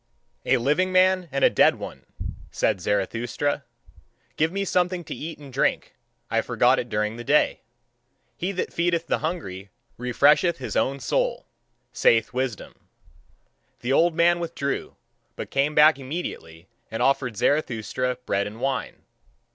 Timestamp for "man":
0.91-1.29, 14.15-14.39